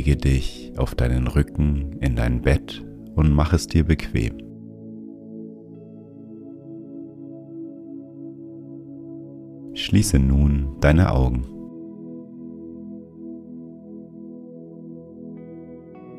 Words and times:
Lege 0.00 0.16
dich 0.16 0.72
auf 0.78 0.94
deinen 0.94 1.26
Rücken 1.26 1.98
in 2.00 2.16
dein 2.16 2.40
Bett 2.40 2.82
und 3.16 3.34
mach 3.34 3.52
es 3.52 3.66
dir 3.66 3.84
bequem. 3.84 4.38
Schließe 9.74 10.18
nun 10.18 10.78
deine 10.80 11.12
Augen. 11.12 11.42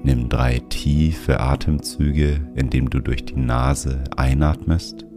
Nimm 0.04 0.30
drei 0.30 0.60
tiefe 0.70 1.40
Atemzüge, 1.40 2.52
indem 2.54 2.88
du 2.88 3.00
durch 3.00 3.26
die 3.26 3.40
Nase 3.40 4.04
einatmest 4.16 5.08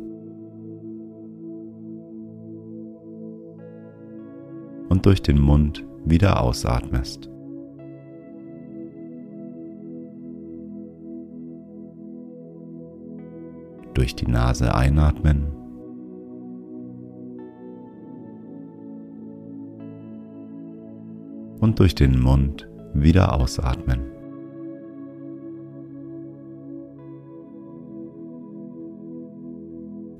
und 4.88 5.04
durch 5.04 5.20
den 5.20 5.38
Mund 5.38 5.84
wieder 6.06 6.40
ausatmest. 6.40 7.28
Durch 13.94 14.14
die 14.14 14.26
Nase 14.26 14.74
einatmen. 14.74 15.46
Und 21.60 21.78
durch 21.78 21.94
den 21.94 22.20
Mund 22.20 22.68
wieder 22.92 23.32
ausatmen. 23.32 24.00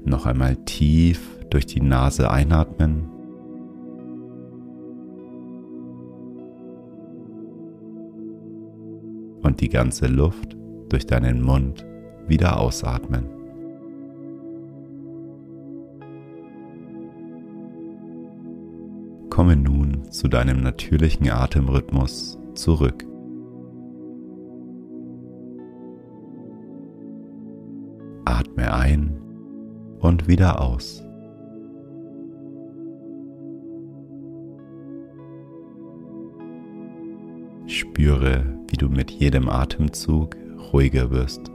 Noch 0.05 0.27
einmal 0.27 0.56
tief 0.64 1.44
durch 1.50 1.66
die 1.66 1.81
Nase 1.81 2.31
einatmen. 2.31 3.11
Und 9.42 9.61
die 9.61 9.69
ganze 9.69 10.06
Luft 10.06 10.56
durch 10.88 11.06
deinen 11.06 11.42
Mund 11.42 11.84
wieder 12.27 12.59
ausatmen. 12.59 13.33
Komme 19.34 19.56
nun 19.56 20.12
zu 20.12 20.28
deinem 20.28 20.62
natürlichen 20.62 21.28
Atemrhythmus 21.28 22.38
zurück. 22.54 23.04
Atme 28.24 28.72
ein 28.72 29.20
und 29.98 30.28
wieder 30.28 30.62
aus. 30.62 31.04
Spüre, 37.66 38.44
wie 38.69 38.76
du 38.76 38.88
mit 38.88 39.10
jedem 39.10 39.48
Atemzug 39.48 40.36
ruhiger 40.72 41.10
wirst. 41.10 41.50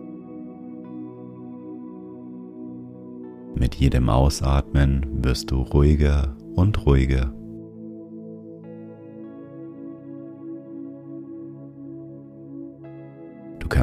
Mit 3.55 3.75
jedem 3.75 4.09
Ausatmen 4.09 5.23
wirst 5.23 5.51
du 5.51 5.61
ruhiger 5.61 6.35
und 6.55 6.85
ruhiger. 6.85 7.38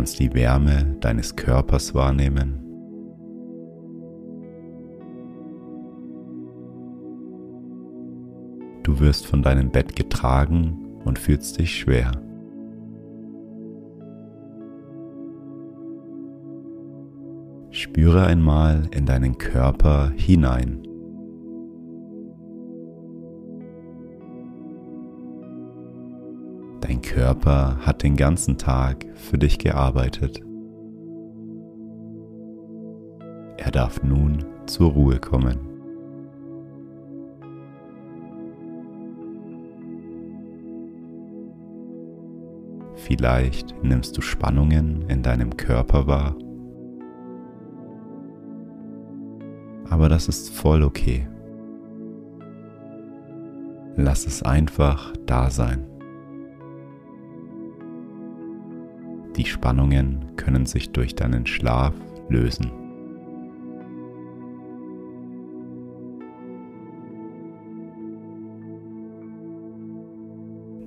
Kannst 0.06 0.21
die 0.21 0.34
Wärme 0.34 0.97
deines 1.00 1.34
Körpers 1.34 1.93
wahrnehmen. 1.93 2.61
Du 8.84 9.00
wirst 9.00 9.27
von 9.27 9.43
deinem 9.43 9.72
Bett 9.72 9.97
getragen 9.97 11.00
und 11.05 11.19
fühlst 11.19 11.59
dich 11.59 11.75
schwer. 11.77 12.12
Spüre 17.72 18.27
einmal 18.27 18.89
in 18.93 19.06
deinen 19.06 19.37
Körper 19.39 20.12
hinein. 20.15 20.85
Dein 26.86 27.02
Körper 27.02 27.78
hat 27.84 28.04
den 28.04 28.14
ganzen 28.14 28.58
Tag 28.58 29.06
für 29.16 29.38
dich 29.38 29.58
gearbeitet. 29.58 30.41
Er 33.56 33.72
darf 33.72 34.04
nun 34.04 34.44
zur 34.66 34.92
Ruhe 34.92 35.19
kommen. 35.19 35.58
Vielleicht 42.94 43.74
nimmst 43.82 44.16
du 44.16 44.20
Spannungen 44.20 45.08
in 45.08 45.24
deinem 45.24 45.56
Körper 45.56 46.06
wahr. 46.06 46.36
Aber 49.91 50.08
das 50.08 50.28
ist 50.28 50.50
voll 50.50 50.84
okay. 50.84 51.26
Lass 53.97 54.24
es 54.24 54.44
einfach 54.44 55.12
da 55.26 55.50
sein. 55.50 55.96
Die 59.36 59.44
Spannungen 59.44 60.36
können 60.36 60.64
sich 60.64 60.91
durch 60.92 61.14
deinen 61.14 61.47
Schlaf 61.47 61.94
lösen. 62.28 62.70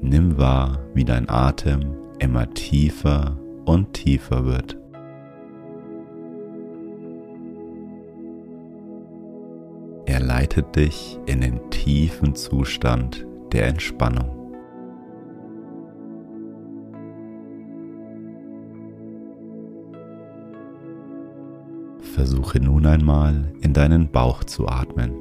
Nimm 0.02 0.38
wahr, 0.38 0.80
wie 0.96 1.06
dein 1.06 1.30
Atem 1.30 1.96
immer 2.18 2.52
tiefer 2.54 3.38
und 3.66 3.94
tiefer 3.94 4.46
wird. 4.46 4.78
Er 10.08 10.20
leitet 10.20 10.76
dich 10.76 11.20
in 11.28 11.42
den 11.42 11.70
tiefen 11.70 12.34
Zustand 12.34 13.28
der 13.54 13.68
Entspannung. 13.68 14.39
Versuche 22.20 22.60
nun 22.60 22.86
einmal 22.86 23.50
in 23.62 23.72
deinen 23.72 24.12
Bauch 24.12 24.44
zu 24.44 24.68
atmen. 24.68 25.14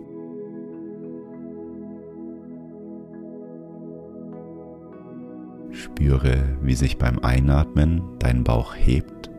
Spüre, 5.70 6.58
wie 6.60 6.74
sich 6.74 6.98
beim 6.98 7.20
Einatmen 7.20 8.02
dein 8.18 8.42
Bauch 8.42 8.74
hebt 8.74 9.30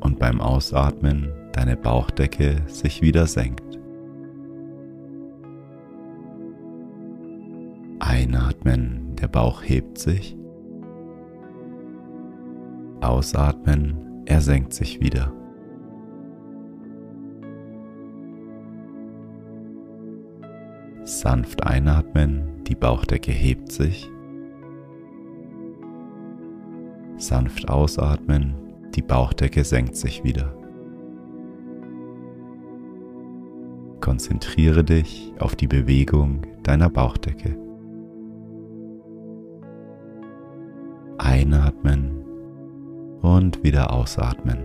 und 0.00 0.18
beim 0.18 0.42
Ausatmen 0.42 1.32
deine 1.54 1.78
Bauchdecke 1.78 2.56
sich 2.66 3.00
wieder 3.00 3.26
senkt. 3.26 3.80
Einatmen, 7.98 9.16
der 9.16 9.28
Bauch 9.28 9.62
hebt 9.62 9.96
sich. 9.96 10.36
Ausatmen, 13.00 14.07
er 14.28 14.42
senkt 14.42 14.74
sich 14.74 15.00
wieder. 15.00 15.32
Sanft 21.02 21.66
einatmen, 21.66 22.62
die 22.64 22.74
Bauchdecke 22.74 23.32
hebt 23.32 23.72
sich. 23.72 24.06
Sanft 27.16 27.70
ausatmen, 27.70 28.54
die 28.94 29.00
Bauchdecke 29.00 29.64
senkt 29.64 29.96
sich 29.96 30.22
wieder. 30.22 30.54
Konzentriere 34.02 34.84
dich 34.84 35.32
auf 35.38 35.56
die 35.56 35.66
Bewegung 35.66 36.42
deiner 36.64 36.90
Bauchdecke. 36.90 37.56
Einatmen 41.16 42.17
und 43.22 43.62
wieder 43.62 43.92
ausatmen. 43.92 44.58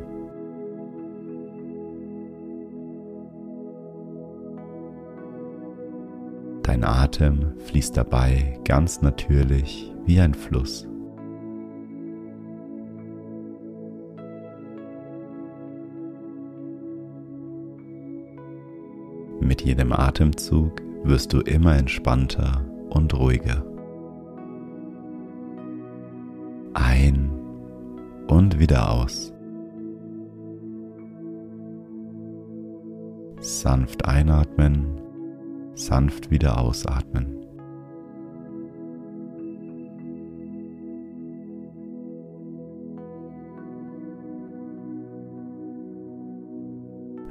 Dein 6.64 6.84
Atem 6.84 7.54
fließt 7.60 7.98
dabei 7.98 8.60
ganz 8.64 9.02
natürlich 9.02 9.94
wie 10.06 10.20
ein 10.20 10.34
Fluss. 10.34 10.88
Mit 19.40 19.62
jedem 19.62 19.92
Atemzug 19.92 20.82
wirst 21.04 21.34
du 21.34 21.42
immer 21.42 21.76
entspannter 21.76 22.66
und 22.90 23.14
ruhiger. 23.14 23.64
Ein 26.74 27.23
und 28.34 28.60
wieder 28.60 28.92
aus. 28.92 29.32
Sanft 33.40 34.06
einatmen, 34.06 35.00
sanft 35.76 36.32
wieder 36.32 36.60
ausatmen. 36.60 37.38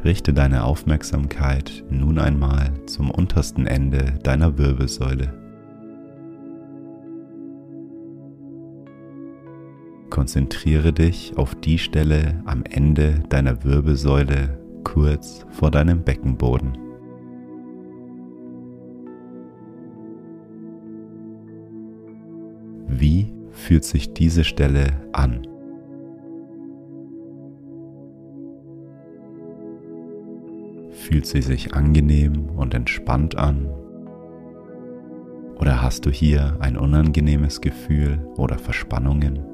Richte 0.04 0.32
deine 0.32 0.64
Aufmerksamkeit 0.64 1.84
nun 1.90 2.18
einmal 2.18 2.72
zum 2.86 3.10
untersten 3.10 3.66
Ende 3.66 4.18
deiner 4.22 4.56
Wirbelsäule. 4.56 5.41
Konzentriere 10.12 10.92
dich 10.92 11.32
auf 11.38 11.54
die 11.54 11.78
Stelle 11.78 12.42
am 12.44 12.64
Ende 12.64 13.22
deiner 13.30 13.64
Wirbelsäule 13.64 14.60
kurz 14.84 15.46
vor 15.48 15.70
deinem 15.70 16.04
Beckenboden. 16.04 16.76
Wie 22.88 23.32
fühlt 23.52 23.86
sich 23.86 24.12
diese 24.12 24.44
Stelle 24.44 24.88
an? 25.14 25.46
Fühlt 30.90 31.24
sie 31.24 31.40
sich 31.40 31.72
angenehm 31.72 32.50
und 32.50 32.74
entspannt 32.74 33.38
an? 33.38 33.66
Oder 35.58 35.80
hast 35.80 36.04
du 36.04 36.10
hier 36.10 36.58
ein 36.60 36.76
unangenehmes 36.76 37.62
Gefühl 37.62 38.28
oder 38.36 38.58
Verspannungen? 38.58 39.51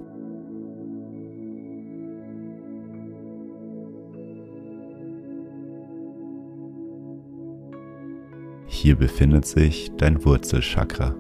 Hier 8.80 8.94
befindet 8.94 9.44
sich 9.44 9.90
dein 9.96 10.25
Wurzelchakra. 10.25 11.12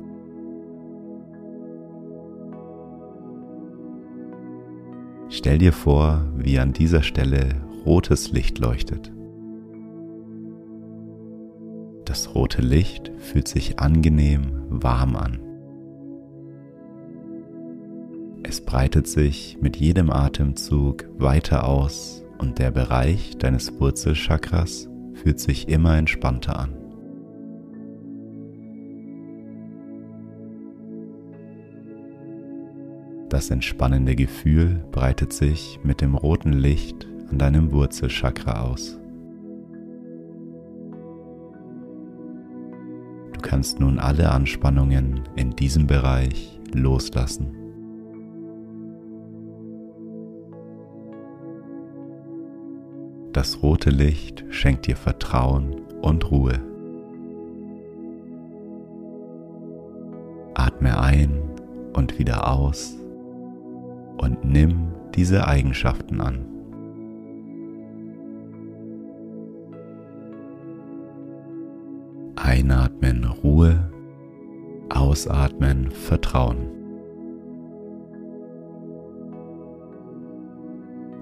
Stell 5.28 5.58
dir 5.58 5.72
vor, 5.72 6.24
wie 6.36 6.60
an 6.60 6.72
dieser 6.72 7.02
Stelle 7.02 7.48
rotes 7.84 8.30
Licht 8.30 8.60
leuchtet. 8.60 9.12
Das 12.04 12.32
rote 12.32 12.62
Licht 12.62 13.10
fühlt 13.18 13.48
sich 13.48 13.80
angenehm 13.80 14.62
warm 14.68 15.16
an. 15.16 15.40
Es 18.44 18.60
breitet 18.60 19.08
sich 19.08 19.58
mit 19.60 19.76
jedem 19.76 20.10
Atemzug 20.10 21.08
weiter 21.18 21.66
aus 21.66 22.22
und 22.38 22.60
der 22.60 22.70
Bereich 22.70 23.36
deines 23.36 23.80
Wurzelchakras 23.80 24.88
fühlt 25.12 25.40
sich 25.40 25.68
immer 25.68 25.98
entspannter 25.98 26.56
an. 26.56 26.87
Das 33.28 33.50
entspannende 33.50 34.16
Gefühl 34.16 34.84
breitet 34.90 35.32
sich 35.32 35.80
mit 35.82 36.00
dem 36.00 36.14
roten 36.14 36.52
Licht 36.52 37.06
an 37.30 37.38
deinem 37.38 37.72
Wurzelchakra 37.72 38.62
aus. 38.62 38.98
kannst 43.48 43.80
nun 43.80 43.98
alle 43.98 44.30
Anspannungen 44.30 45.22
in 45.34 45.56
diesem 45.56 45.86
Bereich 45.86 46.60
loslassen. 46.74 47.54
Das 53.32 53.62
rote 53.62 53.88
Licht 53.88 54.44
schenkt 54.50 54.86
dir 54.86 54.96
Vertrauen 54.96 55.80
und 56.02 56.30
Ruhe. 56.30 56.60
Atme 60.52 61.00
ein 61.00 61.40
und 61.94 62.18
wieder 62.18 62.52
aus 62.52 62.97
und 64.18 64.44
nimm 64.44 64.92
diese 65.14 65.46
Eigenschaften 65.46 66.20
an. 66.20 66.44
Einatmen 72.36 73.24
Ruhe, 73.24 73.90
ausatmen 74.90 75.90
Vertrauen. 75.90 76.68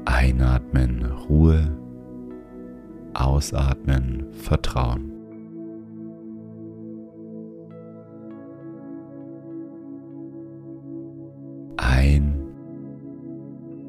Einatmen 0.05 1.05
Ruhe, 1.29 1.77
ausatmen 3.15 4.27
Vertrauen. 4.33 5.16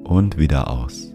Und 0.08 0.38
wieder 0.38 0.70
aus. 0.72 1.14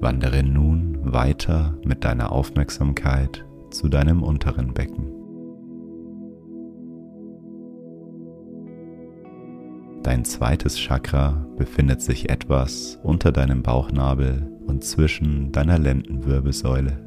Wandere 0.00 0.42
nun 0.42 0.98
weiter 1.02 1.76
mit 1.84 2.04
deiner 2.04 2.32
Aufmerksamkeit 2.32 3.44
zu 3.70 3.88
deinem 3.88 4.22
unteren 4.22 4.72
Becken. 4.72 5.09
Dein 10.20 10.26
zweites 10.26 10.78
Chakra 10.78 11.46
befindet 11.56 12.02
sich 12.02 12.28
etwas 12.28 13.00
unter 13.02 13.32
deinem 13.32 13.62
Bauchnabel 13.62 14.52
und 14.66 14.84
zwischen 14.84 15.50
deiner 15.50 15.78
Lendenwirbelsäule. 15.78 16.98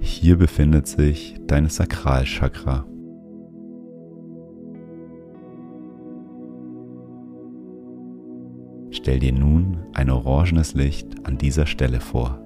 Hier 0.00 0.38
befindet 0.38 0.86
sich 0.86 1.34
dein 1.48 1.68
Sakralchakra. 1.68 2.86
Stell 8.92 9.18
dir 9.18 9.32
nun 9.32 9.78
ein 9.94 10.10
orangenes 10.10 10.74
Licht 10.74 11.26
an 11.26 11.38
dieser 11.38 11.66
Stelle 11.66 11.98
vor. 11.98 12.40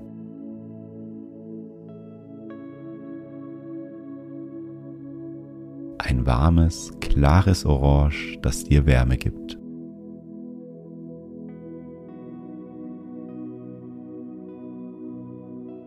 Warmes, 6.35 6.91
klares 7.00 7.64
Orange, 7.64 8.38
das 8.43 8.64
dir 8.64 8.87
Wärme 8.87 9.17
gibt. 9.17 9.57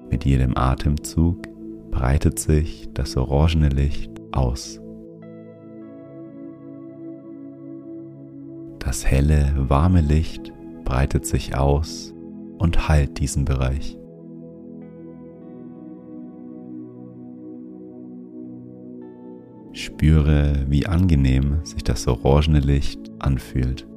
Mit 0.09 0.23
jedem 0.23 0.55
Atemzug 0.55 1.41
breitet 1.91 2.39
sich 2.39 2.89
das 2.93 3.17
orangene 3.17 3.67
Licht 3.67 4.09
aus. 4.31 4.79
Das 8.79 9.05
helle, 9.05 9.53
warme 9.57 9.99
Licht 9.99 10.53
breitet 10.85 11.25
sich 11.25 11.57
aus 11.57 12.13
und 12.57 12.87
heilt 12.87 13.19
diesen 13.19 13.43
Bereich. 13.43 13.97
Spüre, 19.77 20.65
wie 20.67 20.87
angenehm 20.87 21.63
sich 21.63 21.83
das 21.83 22.07
orangene 22.07 22.59
Licht 22.59 22.99
anfühlt. 23.19 23.87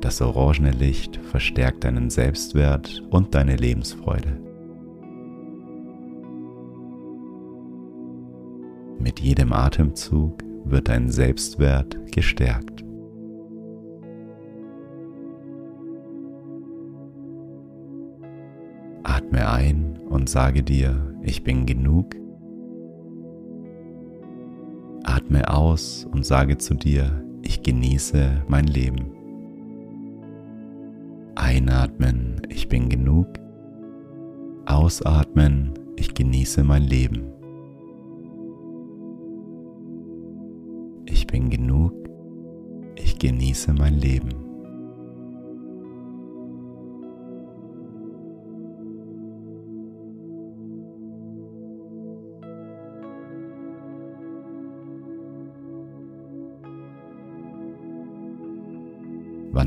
Das 0.00 0.20
orangene 0.20 0.72
Licht 0.72 1.18
verstärkt 1.18 1.84
deinen 1.84 2.10
Selbstwert 2.10 3.00
und 3.10 3.32
deine 3.36 3.54
Lebensfreude. 3.54 4.40
Mit 8.98 9.20
jedem 9.20 9.52
Atemzug 9.52 10.42
wird 10.64 10.88
dein 10.88 11.10
Selbstwert 11.10 11.96
gestärkt. 12.10 12.84
Atme 19.04 19.48
ein 19.48 19.87
und 20.18 20.28
sage 20.28 20.64
dir, 20.64 21.14
ich 21.22 21.44
bin 21.44 21.64
genug. 21.64 22.16
Atme 25.04 25.48
aus 25.48 26.08
und 26.10 26.26
sage 26.26 26.58
zu 26.58 26.74
dir, 26.74 27.24
ich 27.42 27.62
genieße 27.62 28.42
mein 28.48 28.66
Leben. 28.66 29.12
Einatmen, 31.36 32.42
ich 32.48 32.68
bin 32.68 32.88
genug. 32.88 33.28
Ausatmen, 34.66 35.74
ich 35.94 36.14
genieße 36.14 36.64
mein 36.64 36.82
Leben. 36.82 37.22
Ich 41.06 41.28
bin 41.28 41.48
genug. 41.48 41.94
Ich 42.96 43.20
genieße 43.20 43.72
mein 43.72 43.94
Leben. 43.94 44.47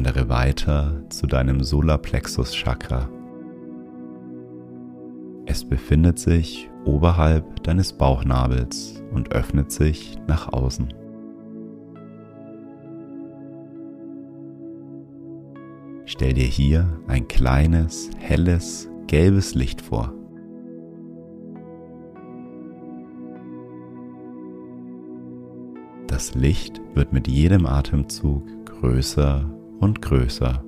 Wandere 0.01 0.29
weiter 0.29 0.99
zu 1.09 1.27
deinem 1.27 1.61
Solarplexus 1.61 2.53
Chakra. 2.55 3.07
Es 5.45 5.63
befindet 5.63 6.17
sich 6.17 6.71
oberhalb 6.85 7.61
deines 7.61 7.93
Bauchnabels 7.93 9.03
und 9.13 9.31
öffnet 9.31 9.71
sich 9.71 10.17
nach 10.27 10.51
außen. 10.51 10.91
Stell 16.05 16.33
dir 16.33 16.47
hier 16.47 16.87
ein 17.07 17.27
kleines, 17.27 18.09
helles, 18.17 18.89
gelbes 19.05 19.53
Licht 19.53 19.83
vor. 19.83 20.15
Das 26.07 26.33
Licht 26.33 26.81
wird 26.95 27.13
mit 27.13 27.27
jedem 27.27 27.67
Atemzug 27.67 28.43
größer 28.65 29.60
und 29.81 30.01
größer. 30.01 30.63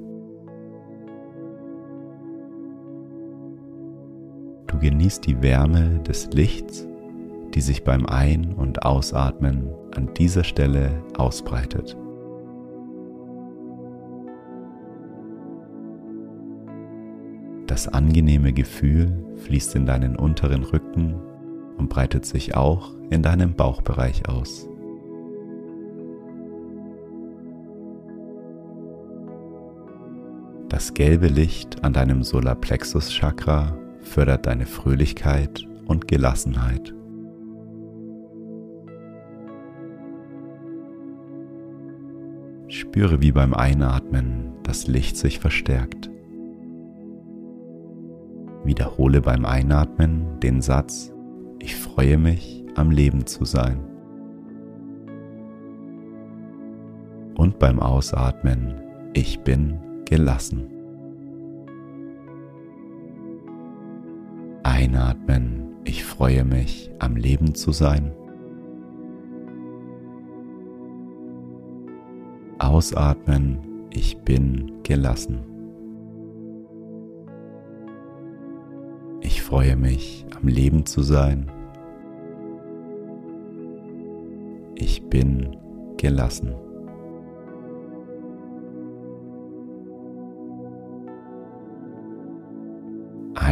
Du 4.68 4.80
genießt 4.80 5.26
die 5.26 5.42
Wärme 5.42 6.00
des 6.00 6.30
Lichts, 6.34 6.88
die 7.54 7.62
sich 7.62 7.84
beim 7.84 8.06
Ein- 8.08 8.54
und 8.54 8.84
Ausatmen 8.84 9.70
an 9.96 10.14
dieser 10.16 10.44
Stelle 10.44 11.04
ausbreitet. 11.16 11.96
Das 17.68 17.88
angenehme 17.88 18.52
Gefühl 18.52 19.24
fließt 19.38 19.76
in 19.76 19.86
deinen 19.86 20.16
unteren 20.16 20.64
Rücken 20.64 21.16
und 21.78 21.90
breitet 21.90 22.26
sich 22.26 22.56
auch 22.56 22.92
in 23.10 23.22
deinem 23.22 23.54
Bauchbereich 23.54 24.28
aus. 24.28 24.68
Das 30.74 30.96
gelbe 30.96 31.28
Licht 31.28 31.84
an 31.84 31.94
deinem 31.94 32.24
Solarplexus-Chakra 32.24 33.78
fördert 34.02 34.48
deine 34.48 34.66
Fröhlichkeit 34.66 35.68
und 35.86 36.08
Gelassenheit. 36.08 36.96
Spüre, 42.70 43.22
wie 43.22 43.32
beim 43.32 43.54
Einatmen 43.54 44.54
das 44.64 44.88
Licht 44.88 45.16
sich 45.16 45.38
verstärkt. 45.38 46.10
Wiederhole 48.64 49.22
beim 49.22 49.46
Einatmen 49.46 50.40
den 50.40 50.60
Satz, 50.60 51.14
ich 51.60 51.76
freue 51.76 52.18
mich, 52.18 52.66
am 52.74 52.90
Leben 52.90 53.28
zu 53.28 53.46
sein. 53.46 53.80
Und 57.36 57.60
beim 57.60 57.80
Ausatmen, 57.80 58.82
ich 59.14 59.40
bin 59.42 59.93
gelassen. 60.06 60.70
Einatmen, 64.64 65.76
ich 65.84 66.04
freue 66.04 66.44
mich, 66.44 66.92
am 67.00 67.16
Leben 67.16 67.54
zu 67.56 67.72
sein. 67.72 68.14
Ausatmen, 72.60 73.60
ich 73.92 74.18
bin 74.20 74.84
gelassen. 74.84 75.40
Ich 79.22 79.42
freue 79.42 79.76
mich, 79.76 80.26
am 80.40 80.48
Leben 80.48 80.86
zu 80.86 81.02
sein. 81.02 81.52
Ich 84.76 85.04
bin 85.10 85.56
gelassen. 85.98 86.56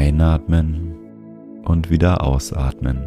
Einatmen 0.01 0.95
und 1.63 1.91
wieder 1.91 2.23
ausatmen. 2.23 2.97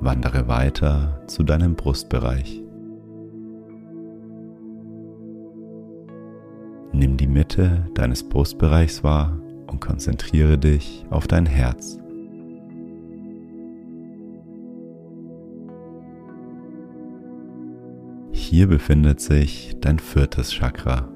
Wandere 0.00 0.48
weiter 0.48 1.22
zu 1.28 1.44
deinem 1.44 1.76
Brustbereich. 1.76 2.64
Nimm 6.92 7.16
die 7.16 7.28
Mitte 7.28 7.88
deines 7.94 8.28
Brustbereichs 8.28 9.04
wahr 9.04 9.38
und 9.68 9.80
konzentriere 9.80 10.58
dich 10.58 11.06
auf 11.10 11.28
dein 11.28 11.46
Herz. 11.46 12.03
Hier 18.54 18.68
befindet 18.68 19.20
sich 19.20 19.76
dein 19.80 19.98
viertes 19.98 20.52
Chakra, 20.52 21.08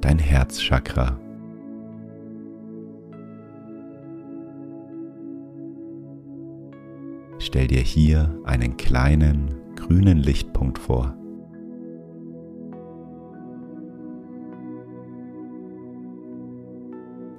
dein 0.00 0.20
Herzchakra. 0.20 1.18
Stell 7.40 7.66
dir 7.66 7.80
hier 7.80 8.40
einen 8.44 8.76
kleinen 8.76 9.52
grünen 9.74 10.18
Lichtpunkt 10.18 10.78
vor. 10.78 11.12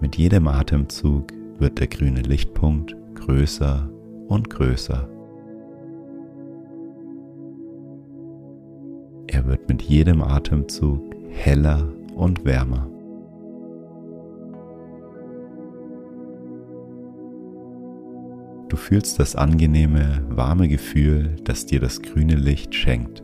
Mit 0.02 0.18
jedem 0.18 0.50
Atemzug 0.50 1.32
wird 1.58 1.80
der 1.80 1.88
grüne 1.88 2.20
Lichtpunkt 2.20 2.98
größer 3.16 3.90
und 4.28 4.50
größer. 4.50 5.19
Wird 9.50 9.68
mit 9.68 9.82
jedem 9.82 10.22
Atemzug 10.22 11.02
heller 11.32 11.92
und 12.16 12.46
wärmer. 12.46 12.88
Du 18.70 18.78
fühlst 18.78 19.20
das 19.20 19.36
angenehme, 19.36 20.24
warme 20.30 20.68
Gefühl, 20.68 21.36
das 21.44 21.66
dir 21.66 21.80
das 21.80 22.02
grüne 22.04 22.36
Licht 22.36 22.76
schenkt. 22.76 23.24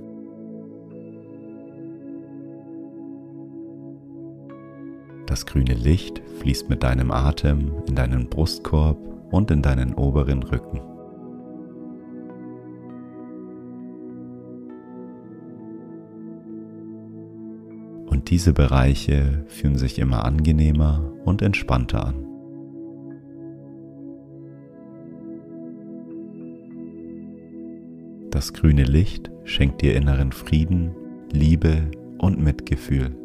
Das 5.27 5.45
grüne 5.45 5.75
Licht 5.75 6.21
fließt 6.39 6.69
mit 6.69 6.81
deinem 6.81 7.11
Atem 7.11 7.71
in 7.87 7.95
deinen 7.95 8.27
Brustkorb 8.29 8.97
und 9.31 9.51
in 9.51 9.61
deinen 9.61 9.93
oberen 9.93 10.41
Rücken. 10.41 10.94
Diese 18.27 18.53
Bereiche 18.53 19.45
fühlen 19.47 19.77
sich 19.77 19.99
immer 19.99 20.25
angenehmer 20.25 21.11
und 21.25 21.41
entspannter 21.41 22.07
an. 22.07 22.25
Das 28.31 28.51
grüne 28.51 28.83
Licht 28.83 29.31
schenkt 29.43 29.81
dir 29.81 29.95
inneren 29.95 30.31
Frieden, 30.31 30.91
Liebe 31.31 31.89
und 32.17 32.39
Mitgefühl. 32.39 33.15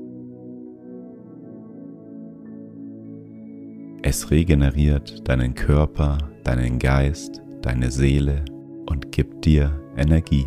Es 4.02 4.30
regeneriert 4.30 5.28
deinen 5.28 5.54
Körper, 5.54 6.18
deinen 6.44 6.78
Geist, 6.78 7.42
deine 7.62 7.90
Seele 7.90 8.44
und 8.86 9.12
gibt 9.12 9.46
dir 9.46 9.80
Energie. 9.96 10.46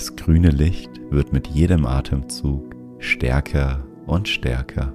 Das 0.00 0.16
grüne 0.16 0.48
Licht 0.48 0.98
wird 1.10 1.34
mit 1.34 1.46
jedem 1.48 1.84
Atemzug 1.84 2.74
stärker 3.00 3.84
und 4.06 4.28
stärker. 4.28 4.94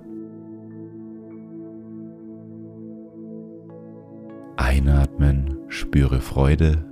Einatmen, 4.58 5.60
spüre 5.68 6.22
Freude. 6.22 6.84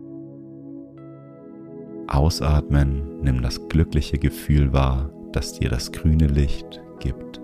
Ausatmen, 2.06 3.20
nimm 3.24 3.42
das 3.42 3.68
glückliche 3.68 4.20
Gefühl 4.20 4.74
wahr, 4.74 5.12
das 5.32 5.54
dir 5.54 5.72
das 5.72 5.92
grüne 5.92 6.28
Licht 6.28 6.84
gibt. 7.00 7.42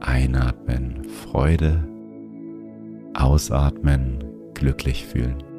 Einatmen, 0.00 1.04
Freude. 1.04 1.84
Ausatmen, 3.14 4.24
glücklich 4.54 5.06
fühlen. 5.06 5.53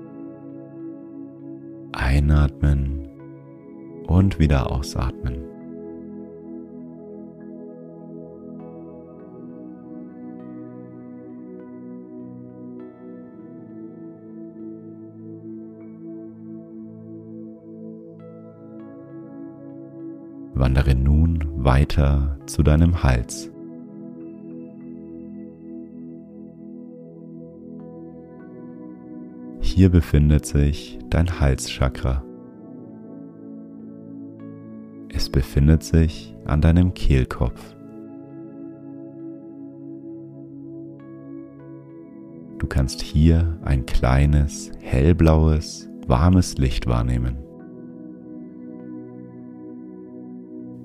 Einatmen 1.96 3.08
und 4.08 4.38
wieder 4.38 4.70
ausatmen. 4.72 5.46
Wandere 20.54 20.96
nun 20.96 21.44
weiter 21.64 22.38
zu 22.46 22.64
deinem 22.64 23.04
Hals. 23.04 23.55
Hier 29.76 29.90
befindet 29.90 30.46
sich 30.46 30.98
dein 31.10 31.42
Halschakra. 31.42 32.24
Es 35.10 35.30
befindet 35.30 35.84
sich 35.84 36.34
an 36.46 36.62
deinem 36.62 36.94
Kehlkopf. 36.94 37.76
Du 42.58 42.68
kannst 42.68 43.02
hier 43.02 43.60
ein 43.66 43.86
kleines, 43.86 44.72
hellblaues, 44.80 45.90
warmes 46.08 46.58
Licht 46.58 46.88
wahrnehmen. 46.88 47.36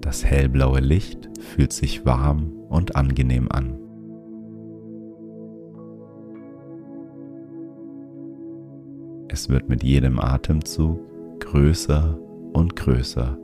Das 0.00 0.24
hellblaue 0.24 0.80
Licht 0.80 1.30
fühlt 1.38 1.72
sich 1.72 2.04
warm 2.04 2.54
und 2.68 2.96
angenehm 2.96 3.52
an. 3.52 3.89
Es 9.32 9.48
wird 9.48 9.68
mit 9.68 9.84
jedem 9.84 10.18
Atemzug 10.18 10.98
größer 11.38 12.18
und 12.52 12.74
größer. 12.74 13.38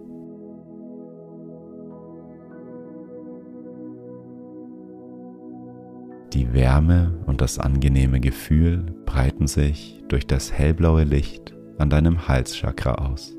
Die 6.33 6.53
Wärme 6.53 7.23
und 7.27 7.41
das 7.41 7.61
angenehme 7.61 8.19
Gefühl 8.19 8.97
breiten 9.07 9.47
sich 9.47 10.03
durch 10.09 10.27
das 10.27 10.53
hellblaue 10.53 11.05
Licht 11.05 11.55
an 11.79 11.89
deinem 11.89 12.27
Halschakra 12.27 12.97
aus. 12.97 13.37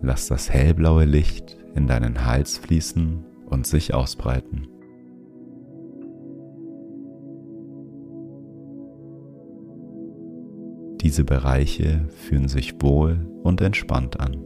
Lass 0.00 0.28
das 0.28 0.48
hellblaue 0.48 1.04
Licht 1.04 1.58
in 1.74 1.86
deinen 1.86 2.24
Hals 2.24 2.56
fließen 2.56 3.26
und 3.44 3.66
sich 3.66 3.92
ausbreiten. 3.92 4.68
Diese 11.06 11.22
Bereiche 11.22 12.08
fühlen 12.08 12.48
sich 12.48 12.82
wohl 12.82 13.30
und 13.44 13.60
entspannt 13.60 14.18
an. 14.18 14.42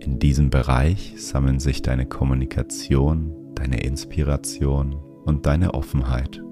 In 0.00 0.18
diesem 0.18 0.50
Bereich 0.50 1.14
sammeln 1.18 1.60
sich 1.60 1.82
deine 1.82 2.04
Kommunikation, 2.04 3.32
deine 3.54 3.80
Inspiration 3.84 4.96
und 5.24 5.46
deine 5.46 5.72
Offenheit. 5.72 6.42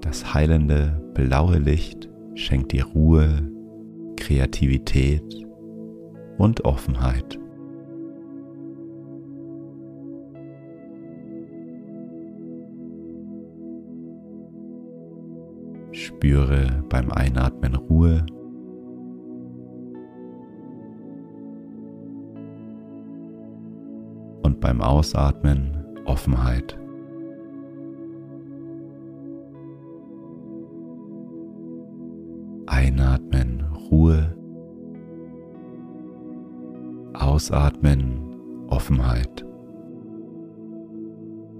Das 0.00 0.32
heilende 0.32 1.02
blaue 1.12 1.58
Licht 1.58 2.08
schenkt 2.34 2.72
dir 2.72 2.86
Ruhe, 2.86 3.59
Kreativität 4.30 5.44
und 6.38 6.64
Offenheit. 6.64 7.36
Spüre 15.90 16.84
beim 16.88 17.10
Einatmen 17.10 17.74
Ruhe. 17.74 18.24
Und 24.44 24.60
beim 24.60 24.80
Ausatmen 24.80 25.76
Offenheit. 26.04 26.79
Ausatmen 37.40 38.66
Offenheit. 38.68 39.46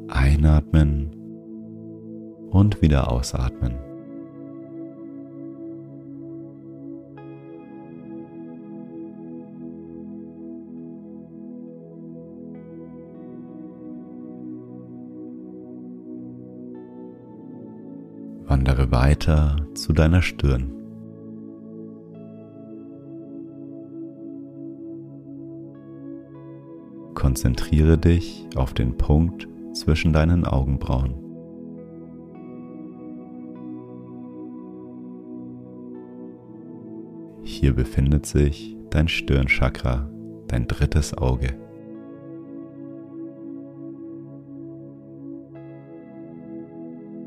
Einatmen 0.09 1.11
und 2.51 2.83
wieder 2.83 3.11
ausatmen. 3.11 3.79
Wandere 18.45 18.93
weiter 18.93 19.57
zu 19.73 19.95
deiner 19.95 20.21
Stirn. 20.21 20.80
Konzentriere 27.21 27.99
dich 27.99 28.47
auf 28.57 28.73
den 28.73 28.97
Punkt 28.97 29.47
zwischen 29.75 30.15
deinen 30.15 30.47
Augenbrauen. 30.47 31.13
Hier 37.43 37.75
befindet 37.75 38.25
sich 38.25 38.75
dein 38.89 39.07
Stirnchakra, 39.07 40.09
dein 40.49 40.67
drittes 40.67 41.13
Auge. 41.13 41.49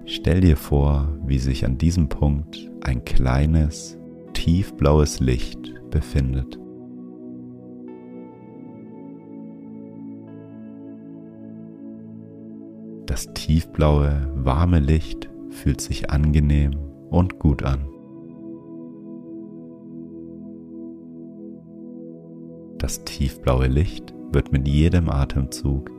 Stell 0.05 0.41
dir 0.41 0.57
vor, 0.57 1.19
wie 1.23 1.37
sich 1.37 1.65
an 1.65 1.77
diesem 1.77 2.09
Punkt 2.09 2.67
ein 2.81 3.05
kleines, 3.05 3.99
tiefblaues 4.33 5.19
Licht 5.19 5.71
befindet. 5.91 6.62
Das 13.05 13.33
tiefblaue, 13.33 14.31
warme 14.35 14.79
Licht 14.79 15.29
fühlt 15.49 15.81
sich 15.81 16.09
angenehm 16.09 16.71
und 17.09 17.37
gut 17.37 17.63
an. 17.63 17.87
Das 22.77 23.03
tiefblaue 23.03 23.67
Licht 23.67 24.13
wird 24.31 24.51
mit 24.51 24.67
jedem 24.67 25.09
Atemzug 25.09 25.91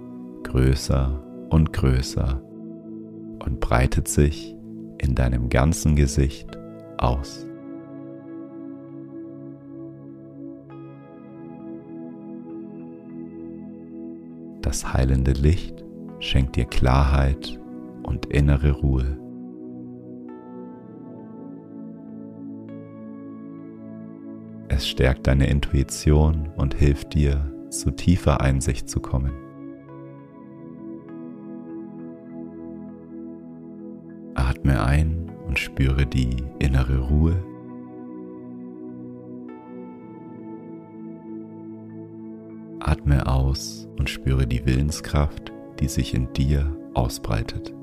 größer 0.44 1.22
und 1.50 1.72
größer 1.72 2.42
und 3.44 3.60
breitet 3.60 4.08
sich 4.08 4.56
in 4.98 5.14
deinem 5.14 5.48
ganzen 5.48 5.96
Gesicht 5.96 6.58
aus. 6.98 7.46
Das 14.62 14.92
heilende 14.92 15.32
Licht 15.32 15.84
schenkt 16.24 16.56
dir 16.56 16.64
Klarheit 16.64 17.60
und 18.02 18.26
innere 18.26 18.72
Ruhe. 18.72 19.18
Es 24.68 24.88
stärkt 24.88 25.26
deine 25.26 25.46
Intuition 25.48 26.48
und 26.56 26.74
hilft 26.74 27.14
dir, 27.14 27.50
zu 27.68 27.90
tiefer 27.90 28.40
Einsicht 28.40 28.88
zu 28.88 29.00
kommen. 29.00 29.32
Atme 34.34 34.82
ein 34.82 35.30
und 35.46 35.58
spüre 35.58 36.06
die 36.06 36.42
innere 36.58 36.98
Ruhe. 37.00 37.37
Atme 42.80 43.26
aus 43.26 43.88
und 43.98 44.08
spüre 44.08 44.46
die 44.46 44.64
Willenskraft, 44.64 45.53
die 45.80 45.88
sich 45.88 46.14
in 46.14 46.32
dir 46.32 46.76
ausbreitet. 46.94 47.74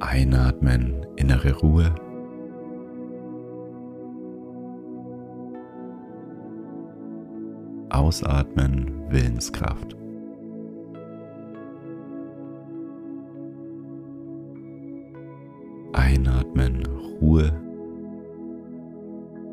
Einatmen, 0.00 1.06
innere 1.16 1.52
Ruhe. 1.60 1.94
Ausatmen, 7.90 9.04
Willenskraft. 9.10 9.96
Einatmen, 15.92 16.86
Ruhe. 17.20 17.52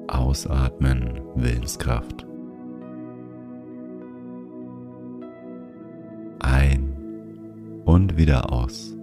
Ausatmen, 0.08 1.22
Willenskraft. 1.36 2.27
Wieder 8.28 8.52
aus. 8.52 8.94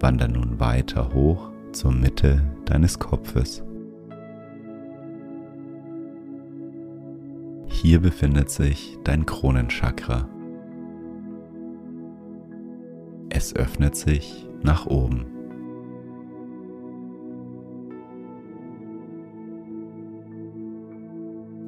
Wander 0.00 0.28
nun 0.28 0.58
weiter 0.58 1.12
hoch 1.12 1.50
zur 1.72 1.92
Mitte 1.92 2.40
deines 2.64 2.98
Kopfes. 2.98 3.62
Hier 7.66 8.00
befindet 8.00 8.48
sich 8.48 8.96
dein 9.04 9.26
Kronenchakra. 9.26 10.30
Es 13.36 13.54
öffnet 13.54 13.94
sich 13.94 14.48
nach 14.62 14.86
oben. 14.86 15.26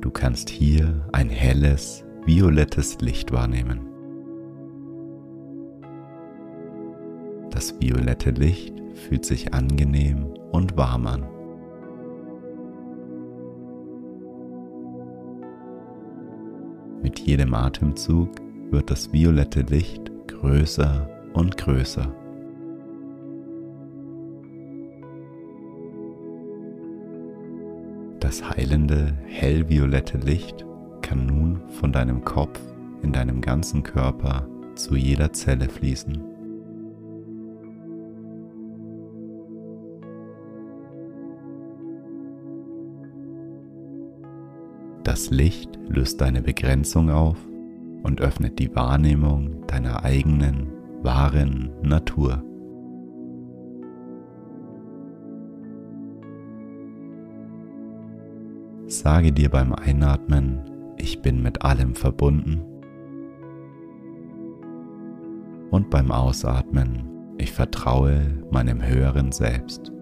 Du 0.00 0.10
kannst 0.10 0.48
hier 0.48 1.06
ein 1.12 1.28
helles, 1.28 2.06
violettes 2.24 2.98
Licht 3.02 3.32
wahrnehmen. 3.32 3.80
Das 7.50 7.78
violette 7.78 8.30
Licht 8.30 8.72
fühlt 8.94 9.26
sich 9.26 9.52
angenehm 9.52 10.24
und 10.52 10.74
warm 10.78 11.06
an. 11.06 11.28
Mit 17.02 17.18
jedem 17.18 17.52
Atemzug 17.52 18.30
wird 18.70 18.90
das 18.90 19.12
violette 19.12 19.60
Licht 19.60 20.10
größer 20.28 21.17
und 21.38 21.56
größer. 21.56 22.12
Das 28.18 28.50
heilende, 28.50 29.16
hellviolette 29.24 30.18
Licht 30.18 30.66
kann 31.00 31.26
nun 31.26 31.62
von 31.68 31.92
deinem 31.92 32.24
Kopf 32.24 32.60
in 33.02 33.12
deinem 33.12 33.40
ganzen 33.40 33.84
Körper 33.84 34.48
zu 34.74 34.96
jeder 34.96 35.32
Zelle 35.32 35.68
fließen. 35.68 36.24
Das 45.04 45.30
Licht 45.30 45.78
löst 45.88 46.20
deine 46.20 46.42
Begrenzung 46.42 47.10
auf 47.10 47.38
und 48.02 48.20
öffnet 48.20 48.58
die 48.58 48.74
Wahrnehmung 48.74 49.66
deiner 49.68 50.04
eigenen, 50.04 50.77
wahren 51.02 51.70
Natur. 51.82 52.42
Sage 58.86 59.32
dir 59.32 59.50
beim 59.50 59.74
Einatmen, 59.74 60.62
ich 60.96 61.20
bin 61.20 61.42
mit 61.42 61.62
allem 61.62 61.94
verbunden. 61.94 62.62
Und 65.70 65.90
beim 65.90 66.10
Ausatmen, 66.10 67.34
ich 67.36 67.52
vertraue 67.52 68.42
meinem 68.50 68.82
höheren 68.82 69.30
Selbst. 69.30 69.92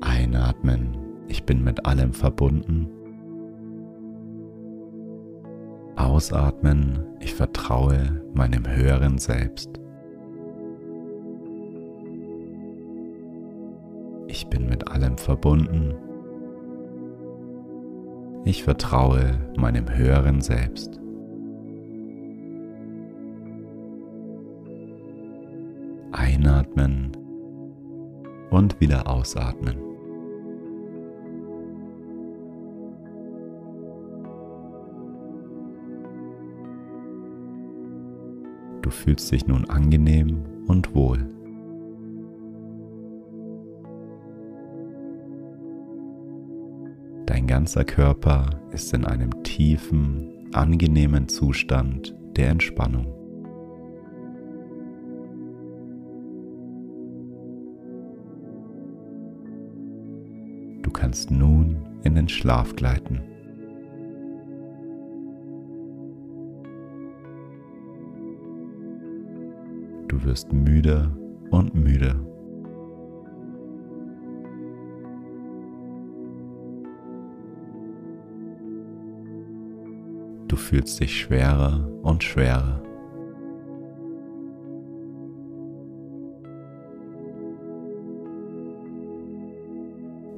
Einatmen, 0.00 0.96
ich 1.26 1.44
bin 1.44 1.64
mit 1.64 1.84
allem 1.84 2.12
verbunden. 2.12 2.88
Ausatmen, 5.96 7.04
ich 7.20 7.34
vertraue 7.34 8.22
meinem 8.32 8.66
höheren 8.66 9.18
Selbst. 9.18 9.80
Ich 14.28 14.46
bin 14.46 14.68
mit 14.68 14.88
allem 14.88 15.18
verbunden. 15.18 15.94
Ich 18.44 18.62
vertraue 18.62 19.38
meinem 19.56 19.92
höheren 19.94 20.40
Selbst. 20.40 20.98
Einatmen 26.12 27.12
und 28.50 28.80
wieder 28.80 29.08
ausatmen. 29.08 29.89
Du 38.90 38.96
fühlst 38.96 39.30
dich 39.30 39.46
nun 39.46 39.70
angenehm 39.70 40.42
und 40.66 40.96
wohl. 40.96 41.24
Dein 47.24 47.46
ganzer 47.46 47.84
Körper 47.84 48.50
ist 48.72 48.92
in 48.92 49.04
einem 49.04 49.44
tiefen, 49.44 50.48
angenehmen 50.52 51.28
Zustand 51.28 52.16
der 52.36 52.48
Entspannung. 52.48 53.06
Du 60.82 60.90
kannst 60.90 61.30
nun 61.30 61.76
in 62.02 62.16
den 62.16 62.28
Schlaf 62.28 62.74
gleiten. 62.74 63.20
Du 70.20 70.26
wirst 70.26 70.52
müder 70.52 71.10
und 71.50 71.74
müder. 71.74 72.14
Du 80.46 80.56
fühlst 80.56 81.00
dich 81.00 81.20
schwerer 81.20 81.88
und 82.02 82.22
schwerer. 82.22 82.82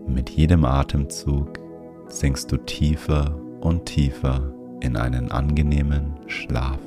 Mit 0.07 0.31
jedem 0.31 0.65
Atemzug 0.65 1.59
sinkst 2.07 2.53
du 2.53 2.57
tiefer 2.59 3.37
und 3.61 3.87
tiefer 3.87 4.55
in 4.81 4.97
einen 4.97 5.33
angenehmen 5.33 6.15
Schlaf. 6.29 6.79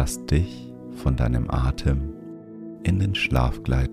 Lass 0.00 0.24
dich 0.24 0.72
von 1.02 1.14
deinem 1.14 1.50
Atem 1.50 2.14
in 2.84 2.98
den 2.98 3.14
Schlaf 3.14 3.62
gleiten. 3.62 3.89